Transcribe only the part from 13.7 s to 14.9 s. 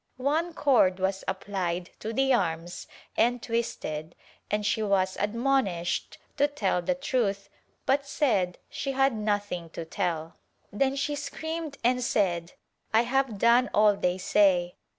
all they say."